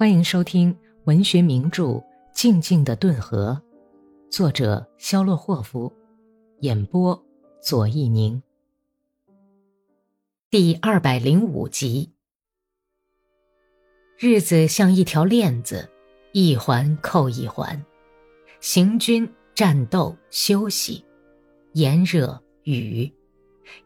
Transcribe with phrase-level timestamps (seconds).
[0.00, 0.74] 欢迎收听
[1.04, 1.84] 文学名著
[2.32, 3.60] 《静静的顿河》，
[4.34, 5.92] 作者肖洛霍夫，
[6.60, 7.22] 演播
[7.60, 8.42] 左一宁。
[10.48, 12.14] 第二百零五集。
[14.18, 15.86] 日子像一条链子，
[16.32, 17.84] 一环扣一环，
[18.62, 21.04] 行军、战斗、休息，
[21.74, 23.12] 炎热、雨，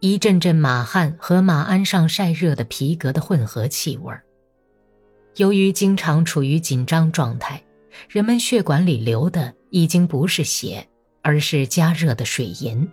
[0.00, 4.24] 一阵阵马汗和马鞍上晒热的皮革的混合气味儿。
[5.36, 7.62] 由于经常处于紧张状态，
[8.08, 10.86] 人们血管里流的已经不是血，
[11.22, 12.88] 而是加热的水银。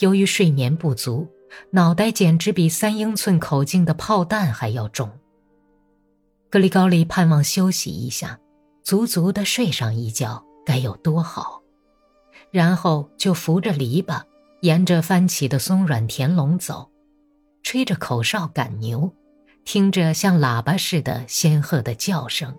[0.00, 1.26] 由于睡眠不足，
[1.70, 5.10] 脑袋简直比三英寸口径的炮弹还要重。
[6.48, 8.38] 格里高利盼望休息一下，
[8.82, 11.62] 足足的睡上一觉该有多好，
[12.50, 14.22] 然后就扶着篱笆，
[14.60, 16.90] 沿着翻起的松软田垄走，
[17.62, 19.12] 吹着口哨赶牛。
[19.64, 22.56] 听着像喇叭似的仙鹤的叫声，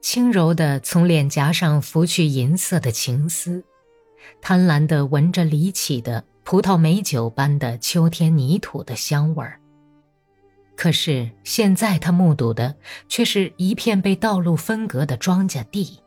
[0.00, 3.62] 轻柔地从脸颊上拂去银色的情丝，
[4.40, 9.60] 贪婪地闻着离奇的葡萄美酒般的秋天泥土的香味儿。
[10.76, 12.74] 可是现在他目睹的
[13.08, 16.00] 却是一片被道路分隔的庄稼地。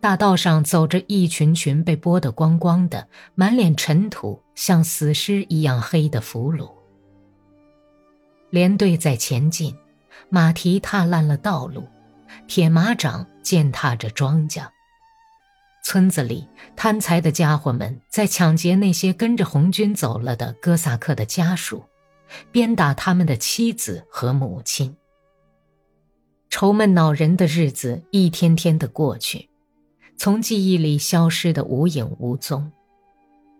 [0.00, 6.75] 大道上走着一群群被剥得光光的、满脸尘土、像死尸一样黑的俘虏。
[8.50, 9.76] 连队在前进，
[10.28, 11.88] 马蹄踏烂了道路，
[12.46, 14.68] 铁马掌践踏着庄稼。
[15.84, 21.84] 村子里贪财的家伙们在抢劫那些跟着红军走了的哥萨克的家属，
[22.50, 24.96] 鞭打他们的妻子和母亲。
[26.50, 29.48] 愁闷恼人的日子一天天的过去，
[30.16, 32.72] 从记忆里消失的无影无踪。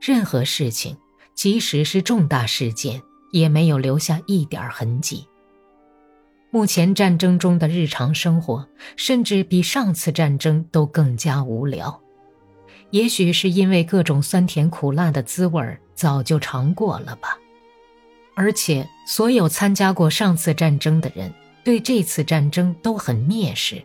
[0.01, 0.97] 任何事情，
[1.35, 3.03] 即使是重大事件。
[3.39, 5.27] 也没有留下一点痕迹。
[6.51, 12.01] 目前战争中的日常生活，甚至比上次战争都更加无聊。
[12.91, 17.37] 也许是因为各种酸甜苦辣的滋味早就尝过了吧。
[18.35, 21.33] 而且，所有参加过上次战争的人，
[21.65, 23.83] 对这次战争都很蔑视，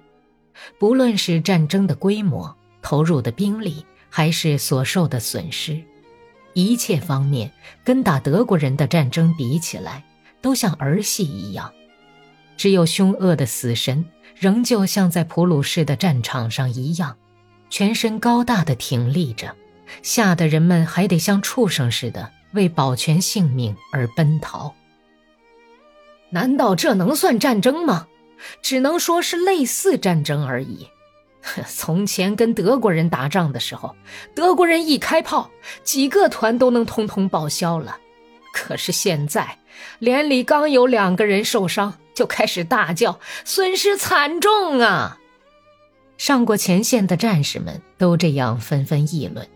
[0.77, 5.81] 不论是战争的规模、投入的兵力，还是所受的损失。
[6.53, 7.51] 一切方面
[7.83, 10.03] 跟打德国人的战争比起来，
[10.41, 11.71] 都像儿戏一样。
[12.57, 17.17] 只有凶恶的死神仍旧像在普鲁士的战场上一样，
[17.69, 19.55] 全身高大的挺立着，
[20.03, 24.75] 吓得人们还得像畜生似的为保全性命而奔逃。
[26.29, 28.07] 难道这能算战争吗？
[28.61, 30.87] 只能说是类似战争而已。
[31.67, 33.95] 从前跟德国人打仗的时候，
[34.35, 35.49] 德国人一开炮，
[35.83, 37.97] 几个团都能通通报销了。
[38.53, 39.57] 可是现在，
[39.99, 45.17] 连里刚有两个人受伤，就开始大叫，损失惨重啊！
[46.17, 49.47] 上过前线的战士们都这样纷纷议论。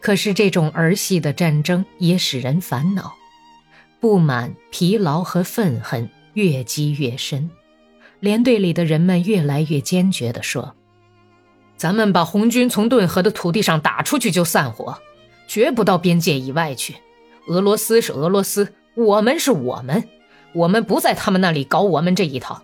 [0.00, 3.14] 可是这种儿戏的战争也使人烦恼，
[3.98, 7.50] 不满、疲劳和愤恨越积越深。
[8.20, 10.74] 连队里的人们越来越坚决地说。
[11.80, 14.98] 咱们把红军从顿河的土地上打出去就散伙，
[15.48, 16.96] 绝不到边界以外去。
[17.46, 20.06] 俄罗斯是俄罗斯，我们是我们，
[20.52, 22.62] 我们不在他们那里搞我们这一套。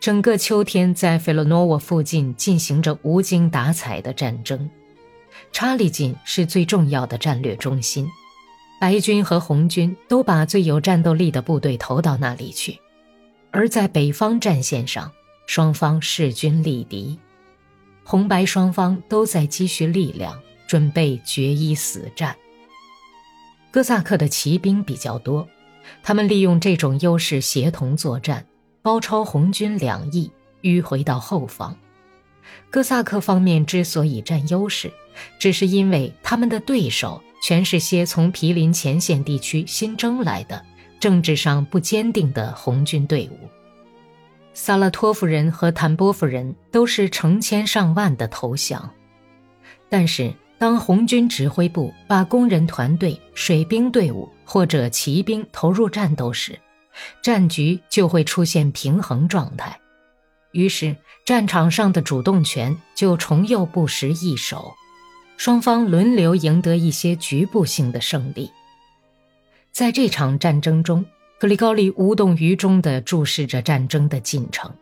[0.00, 4.70] 整个秋天，在费洛诺沃附近进行着无精打采的战争。
[5.52, 8.08] 查理金是最重要的战略中心，
[8.80, 12.78] 白军和红军都把最有战斗力的部队投到那里去，
[13.50, 15.12] 而在北方战线上，
[15.46, 17.18] 双方势均力敌。
[18.08, 22.36] 红白双方都在积蓄力量，准备决一死战。
[23.72, 25.48] 哥萨克的骑兵比较多，
[26.04, 28.46] 他们利用这种优势协同作战，
[28.80, 30.30] 包抄红军两翼，
[30.62, 31.76] 迂回到后方。
[32.70, 34.92] 哥萨克方面之所以占优势，
[35.40, 40.64] 只是因为他们的对手全是些从毗邻前线地区新征来的、
[41.00, 43.48] 政治上不坚定的红军队伍。
[44.58, 48.90] 萨拉托夫人和坦波夫人都是成千上万的投降，
[49.90, 56.58] 但是当红军指挥部把工人团队、水兵队伍或者骑兵投入战斗时，
[57.20, 59.78] 战局就会出现平衡状态，
[60.52, 60.96] 于是
[61.26, 64.72] 战场上的主动权就重又不时易手，
[65.36, 68.50] 双方轮流赢得一些局部性的胜利。
[69.70, 71.04] 在这场战争中。
[71.38, 74.74] 格里高利无动于衷地注视着战争的进程，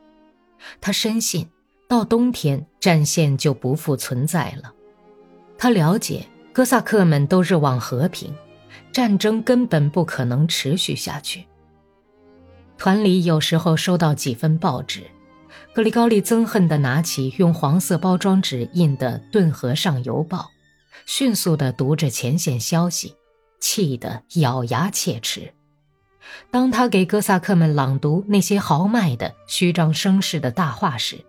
[0.80, 1.48] 他深信，
[1.88, 4.72] 到冬天战线就不复存在了。
[5.58, 8.32] 他了解哥萨克们都热望和平，
[8.92, 11.44] 战争根本不可能持续下去。
[12.78, 15.02] 团里有时候收到几份报纸，
[15.74, 20.38] 格里高利憎恨地拿起用黄色包装纸印的《顿河上游报》，
[21.04, 23.14] 迅速地读着前线消息，
[23.60, 25.52] 气得咬牙切齿。
[26.50, 31.24] 当他给哥萨克们朗读那些豪迈的、虚张声势的大话时，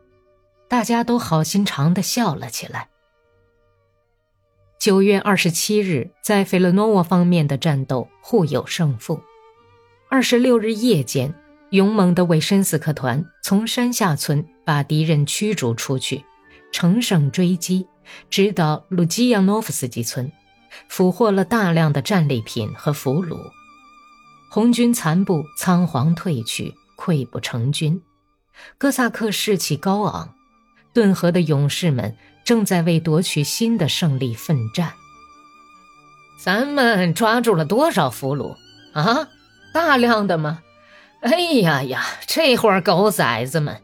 [0.67, 2.89] 大家都好心肠地笑了起来。
[4.79, 9.19] 九月二十七日，在费勒诺沃方面的战斗互有胜负。
[10.09, 11.33] 二十六日夜间，
[11.71, 16.23] 勇猛的维申斯克团从山下村把敌人驱逐出去，
[16.71, 17.87] 乘胜追击，
[18.29, 20.31] 直到鲁基扬诺夫斯基村，
[20.87, 23.37] 俘获了大量的战利品和俘虏。
[24.55, 28.01] 红军残部仓皇退去，溃不成军。
[28.77, 30.33] 哥萨克士气高昂，
[30.93, 32.15] 顿河的勇士们。
[32.45, 34.93] 正在为夺取新的胜利奋战。
[36.39, 38.55] 咱们抓住了多少俘虏
[38.93, 39.27] 啊？
[39.73, 40.61] 大量的吗？
[41.19, 43.81] 哎呀呀，这会儿狗崽子们，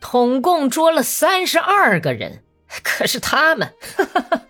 [0.00, 2.44] 统共捉了三十二个人。
[2.84, 4.42] 可是他们，哈哈哈！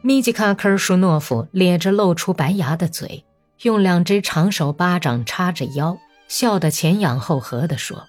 [0.00, 3.24] 米吉卡科尔舒诺夫咧着露出白牙的嘴，
[3.62, 5.98] 用两只长手巴掌叉着腰，
[6.28, 8.06] 笑得前仰后合地说。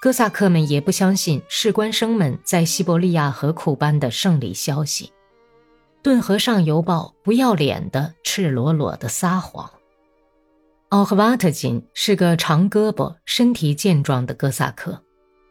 [0.00, 5.06] 哥萨克们也不相信士官生们在西伯利亚和库班的胜利消息，
[6.02, 9.68] 《顿河上游报》不要脸的、赤裸裸的撒谎。
[10.90, 15.02] 奥赫瓦特金是个长胳膊、身体健壮的哥萨克，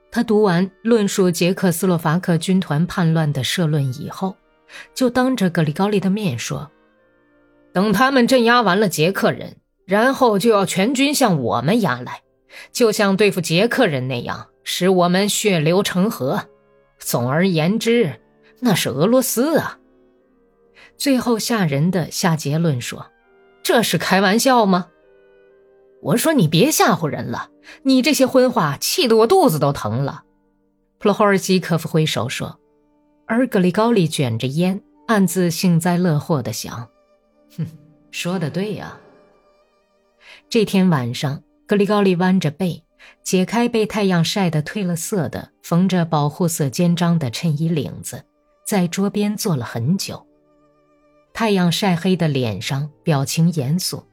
[0.09, 4.35] 他读完论述捷克斯洛伐克军团叛乱的社论以后，
[4.95, 6.71] 就当着格里高利的面说
[7.77, 12.23] ：“等他们镇压完了捷克人，然后就要全军向我们压来。”
[12.73, 16.45] 就像对付捷克人那样，使我们血流成河。
[16.97, 18.19] 总而言之，
[18.61, 19.77] 那是俄罗斯啊。
[20.97, 23.11] 最后吓人的下结论说
[23.61, 24.87] ：“这是开玩笑吗？”
[26.01, 27.51] 我说：“你别吓唬人了，
[27.83, 30.23] 你这些荤话气得我肚子都疼了。”
[30.97, 32.59] 普罗霍尔基科夫挥手说，
[33.27, 36.89] 而格里高利卷着烟，暗自幸灾乐祸地想
[37.57, 37.65] ：“哼，
[38.11, 38.97] 说的对呀。”
[40.49, 41.43] 这天晚上。
[41.67, 42.81] 格里高利弯着背，
[43.23, 48.23] 解开被太阳晒得褪了色的、缝着保护色肩章的衬衣领子，
[48.65, 50.25] 在桌边坐了很久。
[51.33, 54.05] 太阳晒黑的脸上表情严肃，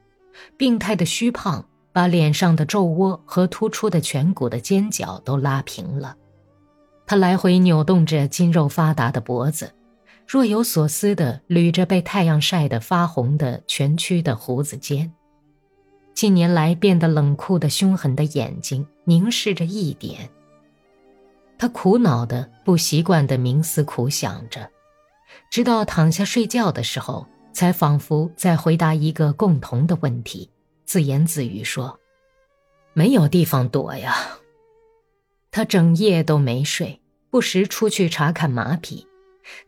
[0.56, 6.17] 病态的虚胖把脸上的皱窝和突出的颧骨的尖角都拉平了。
[7.06, 9.73] 他来回扭动着筋肉发达的脖子，
[10.26, 15.12] 若有所思地捋着被太阳晒得发红的蜷曲的胡子尖。
[16.15, 20.31] 近年来变得冷酷的、凶狠的眼睛凝视着一点。
[21.59, 24.71] 他苦恼的、不习惯的冥思苦想着，
[25.50, 30.50] 直到躺下睡觉的时候，才仿佛在回答一个共同的问题，
[30.85, 31.99] 自言自语说
[32.93, 34.17] ：“没有地方躲呀。”
[35.50, 37.00] 他整夜都没睡，
[37.31, 39.06] 不时出去查看马匹，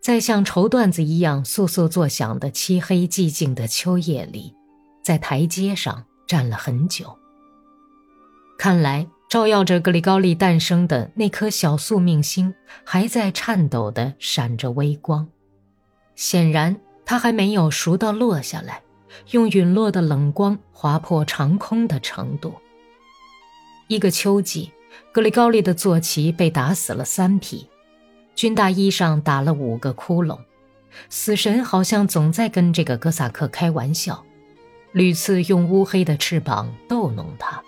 [0.01, 4.55] 在像绸缎子一样簌簌作响的漆黑寂静的秋夜里，
[5.03, 6.05] 在台阶上。
[6.27, 7.17] 站了很久。
[8.59, 12.53] 看来，照耀着格里高利诞生的那颗小宿命星
[12.83, 15.29] 还在颤抖地闪着微光。
[16.17, 18.83] 显然，它还没有熟到落下来，
[19.31, 22.53] 用陨落的冷光划破长空的程度。
[23.87, 24.73] 一个秋季，
[25.13, 27.69] 格里高利的坐骑被打死了三匹，
[28.37, 30.39] 军大衣上打了五个窟窿。
[31.11, 34.25] 死神好像总在跟这个哥萨克开玩笑。
[34.93, 37.63] 屡次用乌黑的翅膀逗弄他。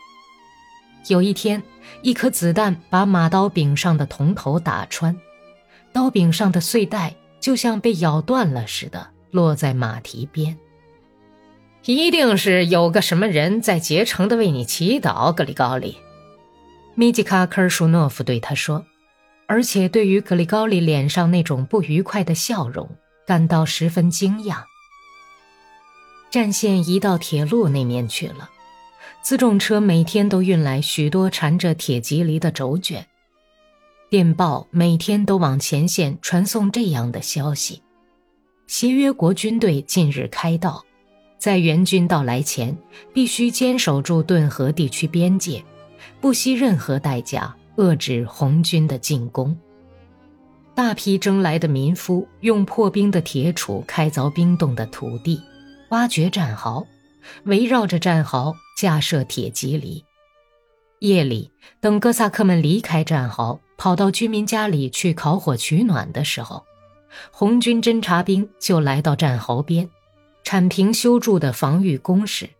[1.08, 1.62] 有一天，
[2.00, 5.14] 一颗子弹把马刀柄上的铜头打穿，
[5.92, 10.56] 刀柄上的碎带就像被咬断了似的落在马蹄边。
[11.84, 15.98] 一定是有个什么人在竭诚地为你祈祷，格里高利。
[16.94, 18.84] 米吉卡科尔舒诺夫对他说，
[19.49, 22.88] 而且对于格里高利脸上那种不愉快的笑容
[23.26, 24.62] 感到十分惊讶。
[26.31, 28.50] 战线移到铁路那面去了，
[29.25, 33.07] 辎重车每天都运来许多缠着铁蒺藜的轴卷，
[34.11, 37.83] 电报每天都往前线传送这样的消息：
[38.67, 40.85] 协约国军队近日开道，
[41.38, 42.76] 在援军到来前
[43.14, 45.64] 必须坚守住顿河地区边界，
[46.21, 49.56] 不惜任何代价遏制红军的进攻。
[50.75, 55.40] 大批征来的民夫用破冰的铁杵开凿冰冻的土地。
[55.90, 56.87] 挖掘战壕，
[57.44, 60.04] 围绕着战壕架设铁蒺藜。
[60.99, 66.62] 夜里，等哥萨克们离开战壕，跑到居民家里去烤火取暖的时候，
[67.30, 69.88] 红军侦察兵就来到战壕边，
[70.44, 72.50] 铲平修筑的防御工事，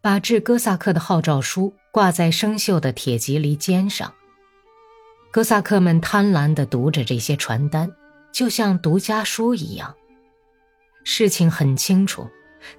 [0.00, 4.12] 把致哥萨克的号召书挂在生锈的铁蒺藜尖上。
[5.30, 7.92] 哥萨克们贪婪地读着这些传单，
[8.32, 9.94] 就像读家书一样。
[11.04, 12.26] 事情很清楚，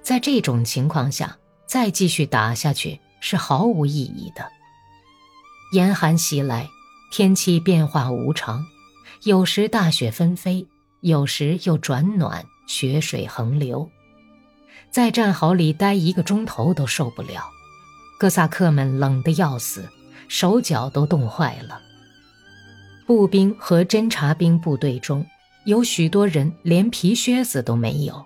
[0.02, 4.44] 在这种情况下再继续打下去是毫无意义的。
[5.72, 6.68] 严寒袭来，
[7.12, 8.66] 天气变化无常，
[9.22, 10.66] 有时大雪纷飞，
[11.02, 13.88] 有时又转暖，雪水横流。
[14.90, 17.48] 在战壕里待一个钟头都受不了，
[18.18, 19.88] 哥萨克们冷得要死，
[20.26, 21.80] 手脚都冻坏了。
[23.10, 25.26] 步兵和侦察兵部队中
[25.64, 28.24] 有许多人连皮靴子都没有，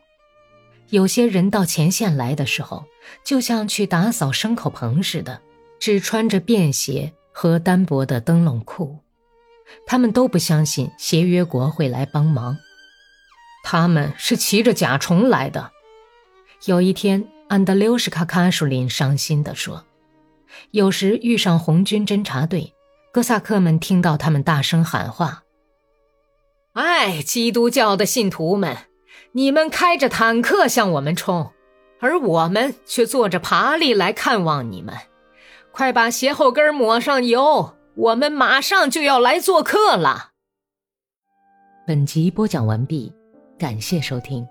[0.91, 2.85] 有些人到前线来的时候，
[3.25, 5.41] 就像去打扫牲口棚似的，
[5.81, 8.99] 只穿着便鞋和单薄的灯笼裤。
[9.87, 12.59] 他们都不相信协约国会来帮忙，
[13.65, 15.73] 他们是骑着甲虫来的。
[16.67, 19.87] 有一天，安德溜什卡卡舒林伤心地说
[20.73, 22.73] ：“有时遇上红军侦察队。”
[23.15, 25.45] 哥萨克们听到他们大声喊话
[26.75, 28.77] ：“哎，基督教的信徒们，
[29.31, 31.53] 你们开着坦克向我们冲，
[32.01, 34.93] 而我们却坐着爬犁来看望你们。
[35.71, 40.31] 快把鞋后跟抹上油，我们马上就要来做客了。”
[41.87, 43.13] 本集播讲完毕，
[43.57, 44.45] 感谢收听。